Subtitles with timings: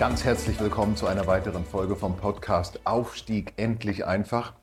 [0.00, 4.54] Ganz herzlich willkommen zu einer weiteren Folge vom Podcast Aufstieg endlich einfach,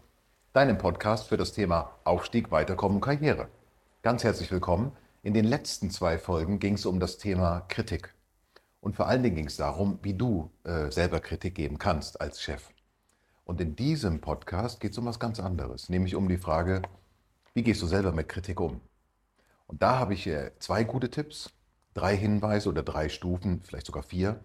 [0.52, 3.48] deinem Podcast für das Thema Aufstieg, Weiterkommen, Karriere.
[4.02, 4.94] Ganz herzlich willkommen.
[5.22, 8.16] In den letzten zwei Folgen ging es um das Thema Kritik.
[8.82, 12.42] Und vor allen Dingen ging es darum, wie du äh, selber Kritik geben kannst als
[12.42, 12.72] Chef.
[13.46, 16.82] Und in diesem Podcast geht es um was ganz anderes, nämlich um die Frage,
[17.54, 18.82] wie gehst du selber mit Kritik um?
[19.68, 21.52] Und da habe ich äh, zwei gute Tipps,
[21.94, 24.40] drei Hinweise oder drei Stufen, vielleicht sogar vier,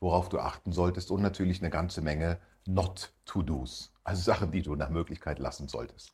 [0.00, 4.90] worauf du achten solltest und natürlich eine ganze Menge Not-to-Dos, also Sachen, die du nach
[4.90, 6.12] Möglichkeit lassen solltest.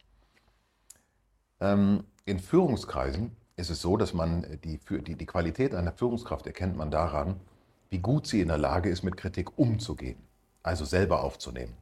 [1.61, 6.77] Ähm, in Führungskreisen ist es so, dass man die, die, die Qualität einer Führungskraft erkennt
[6.77, 7.41] man daran,
[7.91, 10.23] wie gut sie in der Lage ist, mit Kritik umzugehen,
[10.63, 11.77] also selber aufzunehmen.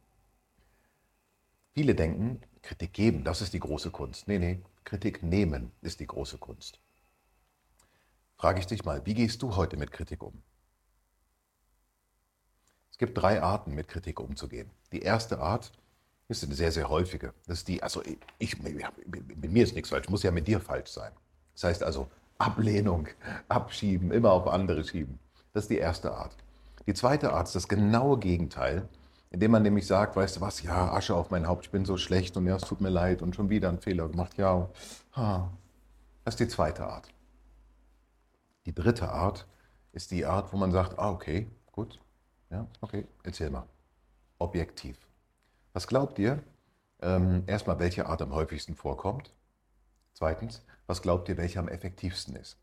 [1.72, 4.26] Viele denken, Kritik geben, das ist die große Kunst.
[4.26, 6.80] Nee, nee, Kritik nehmen ist die große Kunst.
[8.36, 10.42] Frage ich dich mal, wie gehst du heute mit Kritik um?
[13.00, 14.70] Gibt drei Arten, mit Kritik umzugehen.
[14.92, 15.72] Die erste Art
[16.28, 17.32] ist eine sehr, sehr häufige.
[17.46, 18.02] Das ist die, also
[18.38, 21.10] ich, mit mir ist nichts falsch, muss ja mit dir falsch sein.
[21.54, 23.08] Das heißt also Ablehnung,
[23.48, 25.18] abschieben, immer auf andere schieben.
[25.54, 26.36] Das ist die erste Art.
[26.86, 28.86] Die zweite Art ist das genaue Gegenteil,
[29.30, 31.96] indem man nämlich sagt, weißt du was, ja, Asche auf mein Haupt, ich bin so
[31.96, 34.68] schlecht und ja, es tut mir leid und schon wieder einen Fehler gemacht, ja.
[36.24, 37.08] Das ist die zweite Art.
[38.66, 39.46] Die dritte Art
[39.92, 41.98] ist die Art, wo man sagt, ah, okay, gut,
[42.50, 43.66] ja, okay, erzähl mal.
[44.38, 44.98] Objektiv.
[45.72, 46.42] Was glaubt ihr?
[47.00, 49.32] Ähm, erstmal, welche Art am häufigsten vorkommt?
[50.12, 52.58] Zweitens, was glaubt ihr, welche am effektivsten ist?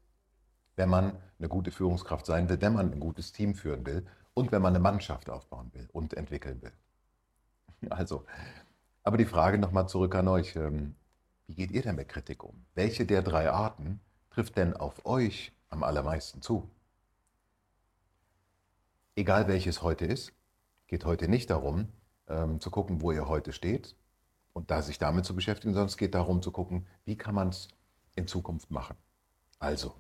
[0.76, 4.52] Wenn man eine gute Führungskraft sein will, wenn man ein gutes Team führen will und
[4.52, 6.74] wenn man eine Mannschaft aufbauen will und entwickeln will.
[7.92, 8.26] Also,
[9.04, 10.56] aber die Frage nochmal zurück an euch.
[10.56, 10.96] Ähm,
[11.46, 12.66] wie geht ihr denn mit Kritik um?
[12.76, 16.70] Welche der drei Arten trifft denn auf euch am allermeisten zu?
[19.18, 20.32] Egal welches heute ist,
[20.88, 21.90] geht heute nicht darum,
[22.28, 23.96] ähm, zu gucken, wo ihr heute steht
[24.54, 27.50] und da sich damit zu beschäftigen, sondern es geht darum zu gucken, wie kann man
[27.50, 27.68] es
[28.16, 28.96] in Zukunft machen.
[29.60, 29.96] Also,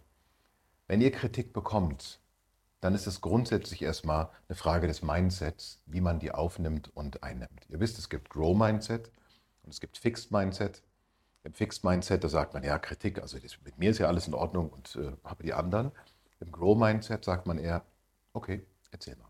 [0.87, 2.19] wenn ihr Kritik bekommt,
[2.79, 7.67] dann ist es grundsätzlich erstmal eine Frage des Mindsets, wie man die aufnimmt und einnimmt.
[7.69, 9.11] Ihr wisst, es gibt Grow Mindset
[9.63, 10.83] und es gibt Fixed Mindset.
[11.43, 14.27] Im Fixed Mindset, da sagt man, ja, Kritik, also das, mit mir ist ja alles
[14.27, 15.91] in Ordnung und äh, habe die anderen.
[16.39, 17.83] Im Grow Mindset sagt man eher,
[18.33, 18.63] okay,
[18.97, 19.29] Erzähl mal.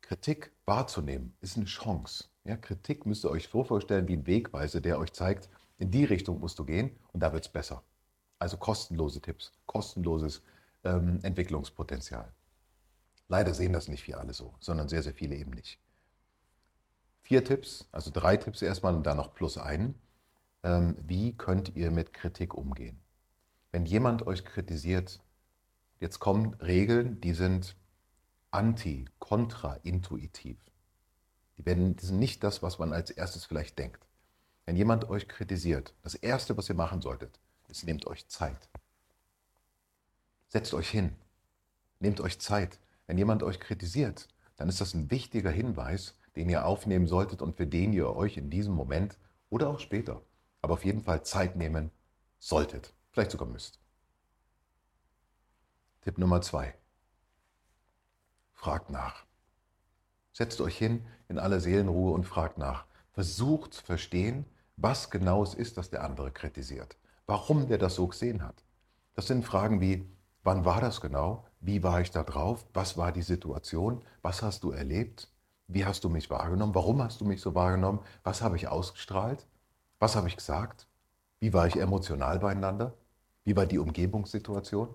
[0.00, 2.24] Kritik wahrzunehmen ist eine Chance.
[2.42, 6.04] Ja, Kritik müsst ihr euch so vorstellen wie ein Wegweiser, der euch zeigt, in die
[6.04, 7.84] Richtung musst du gehen und da wird es besser.
[8.40, 10.42] Also kostenlose Tipps, kostenloses
[10.82, 12.32] ähm, Entwicklungspotenzial.
[13.28, 15.78] Leider sehen das nicht viele alle so, sondern sehr, sehr viele eben nicht.
[17.22, 19.94] Vier Tipps, also drei Tipps erstmal und dann noch plus einen.
[20.64, 22.98] Ähm, wie könnt ihr mit Kritik umgehen?
[23.70, 25.20] Wenn jemand euch kritisiert,
[26.00, 27.76] Jetzt kommen Regeln, die sind
[28.50, 30.58] anti, kontraintuitiv.
[31.56, 34.06] Die, werden, die sind nicht das, was man als erstes vielleicht denkt.
[34.64, 38.68] Wenn jemand euch kritisiert, das Erste, was ihr machen solltet, ist, nehmt euch Zeit.
[40.48, 41.16] Setzt euch hin.
[42.00, 42.78] Nehmt euch Zeit.
[43.06, 47.56] Wenn jemand euch kritisiert, dann ist das ein wichtiger Hinweis, den ihr aufnehmen solltet und
[47.56, 49.18] für den ihr euch in diesem Moment
[49.50, 50.22] oder auch später,
[50.62, 51.90] aber auf jeden Fall Zeit nehmen
[52.38, 52.92] solltet.
[53.10, 53.80] Vielleicht sogar müsst.
[56.08, 56.74] Tipp Nummer zwei.
[58.54, 59.26] Fragt nach.
[60.32, 62.86] Setzt euch hin in aller Seelenruhe und fragt nach.
[63.12, 64.46] Versucht zu verstehen,
[64.78, 66.96] was genau es ist, das der andere kritisiert.
[67.26, 68.64] Warum der das so gesehen hat.
[69.16, 70.10] Das sind Fragen wie,
[70.44, 71.44] wann war das genau?
[71.60, 72.64] Wie war ich da drauf?
[72.72, 74.02] Was war die Situation?
[74.22, 75.30] Was hast du erlebt?
[75.66, 76.74] Wie hast du mich wahrgenommen?
[76.74, 78.00] Warum hast du mich so wahrgenommen?
[78.22, 79.46] Was habe ich ausgestrahlt?
[79.98, 80.88] Was habe ich gesagt?
[81.38, 82.94] Wie war ich emotional beieinander?
[83.44, 84.94] Wie war die Umgebungssituation?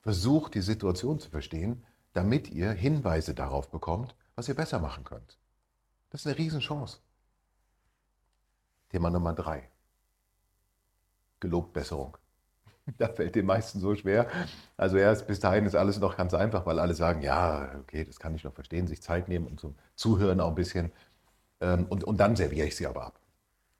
[0.00, 5.38] Versucht die Situation zu verstehen, damit ihr Hinweise darauf bekommt, was ihr besser machen könnt.
[6.10, 6.98] Das ist eine Riesenchance.
[8.90, 9.70] Thema Nummer drei.
[11.40, 12.16] Gelobt Besserung.
[12.96, 14.28] Da fällt den meisten so schwer.
[14.78, 18.18] Also erst bis dahin ist alles noch ganz einfach, weil alle sagen, ja, okay, das
[18.18, 20.90] kann ich noch verstehen, sich Zeit nehmen und zum Zuhören auch ein bisschen.
[21.60, 23.20] Ähm, und, und dann serviere ich sie aber ab.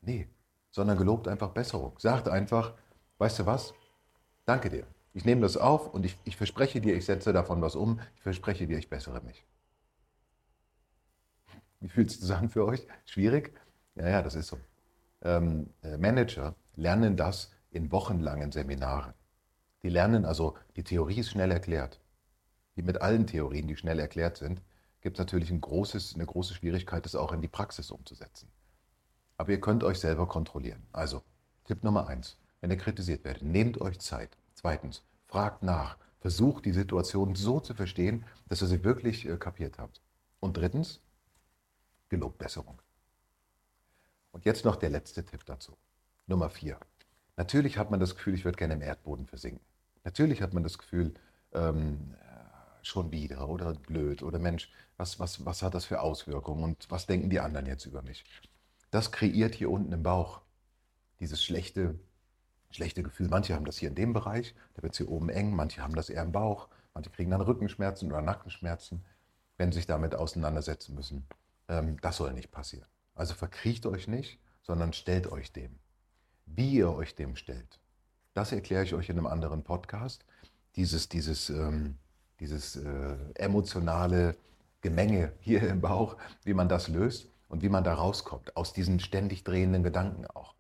[0.03, 0.29] Nee,
[0.71, 1.99] sondern gelobt einfach Besserung.
[1.99, 2.75] Sagt einfach,
[3.17, 3.73] weißt du was?
[4.45, 4.87] Danke dir.
[5.15, 8.01] Ich nehme das auf und ich, ich verspreche dir, ich setze davon was um.
[8.17, 9.45] Ich verspreche dir, ich bessere mich.
[11.81, 12.87] Wie fühlt sich das an für euch?
[13.05, 13.53] Schwierig?
[13.95, 14.59] Ja, ja, das ist so.
[15.23, 19.15] Ähm, äh, Manager lernen das in wochenlangen Seminaren.
[19.83, 22.01] Die lernen also, die Theorie ist schnell erklärt.
[22.75, 24.63] Wie mit allen Theorien, die schnell erklärt sind,
[25.01, 28.51] gibt es natürlich ein großes, eine große Schwierigkeit, das auch in die Praxis umzusetzen.
[29.37, 30.87] Aber ihr könnt euch selber kontrollieren.
[30.93, 31.23] Also,
[31.65, 34.37] Tipp Nummer eins, wenn ihr kritisiert werdet, nehmt euch Zeit.
[34.59, 35.97] Zweitens, fragt nach.
[36.19, 40.03] Versucht die Situation so zu verstehen, dass ihr sie wirklich äh, kapiert habt.
[40.41, 41.01] Und drittens,
[42.09, 42.83] gelobt Besserung.
[44.33, 45.77] Und jetzt noch der letzte Tipp dazu.
[46.27, 46.77] Nummer vier.
[47.37, 49.65] Natürlich hat man das Gefühl, ich würde gerne im Erdboden versinken.
[50.03, 51.15] Natürlich hat man das Gefühl,
[51.53, 52.17] ähm,
[52.83, 57.07] schon wieder oder blöd oder Mensch, was, was, was hat das für Auswirkungen und was
[57.07, 58.25] denken die anderen jetzt über mich?
[58.91, 60.41] Das kreiert hier unten im Bauch
[61.21, 62.01] dieses schlechte,
[62.71, 63.29] schlechte Gefühl.
[63.29, 65.95] Manche haben das hier in dem Bereich, da wird es hier oben eng, manche haben
[65.95, 69.05] das eher im Bauch, manche kriegen dann Rückenschmerzen oder Nackenschmerzen,
[69.57, 71.27] wenn sie sich damit auseinandersetzen müssen.
[71.69, 72.89] Ähm, das soll nicht passieren.
[73.15, 75.79] Also verkriecht euch nicht, sondern stellt euch dem.
[76.47, 77.81] Wie ihr euch dem stellt,
[78.35, 80.25] das erkläre ich euch in einem anderen Podcast.
[80.77, 81.99] Dieses, dieses, ähm,
[82.39, 84.37] dieses äh, emotionale
[84.81, 89.01] Gemenge hier im Bauch, wie man das löst und wie man da rauskommt, aus diesen
[89.01, 90.55] ständig drehenden Gedanken auch,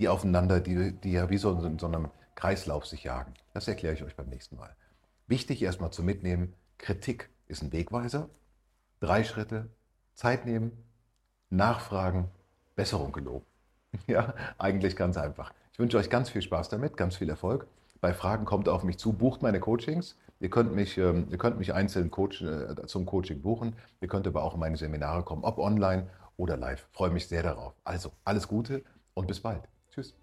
[0.00, 3.34] die aufeinander, die, die ja wie so in so einem Kreislauf sich jagen.
[3.52, 4.74] Das erkläre ich euch beim nächsten Mal.
[5.26, 8.30] Wichtig erstmal zu mitnehmen, Kritik ist ein Wegweiser.
[9.00, 9.68] Drei Schritte,
[10.14, 10.72] Zeit nehmen,
[11.50, 12.28] nachfragen,
[12.74, 13.46] Besserung geloben.
[14.06, 15.52] Ja, eigentlich ganz einfach.
[15.72, 17.66] Ich wünsche euch ganz viel Spaß damit, ganz viel Erfolg.
[18.00, 20.16] Bei Fragen kommt auf mich zu, bucht meine Coachings.
[20.38, 23.74] Ihr könnt mich, ähm, ihr könnt mich einzeln Coach, äh, zum Coaching buchen.
[24.00, 26.86] Ihr könnt aber auch in meine Seminare kommen, ob online oder live.
[26.88, 27.74] Ich freue mich sehr darauf.
[27.82, 29.68] Also, alles Gute und bis bald.
[29.90, 30.14] Tschüss.